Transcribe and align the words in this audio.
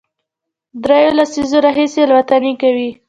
درېیو 0.83 1.15
لسیزو 1.17 1.57
راهیسې 1.65 1.99
الوتنې 2.05 2.53
کوي، 2.61 2.89